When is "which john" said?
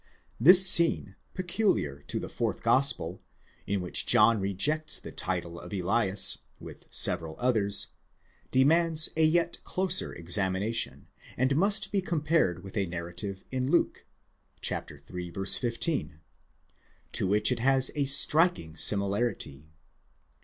3.81-4.39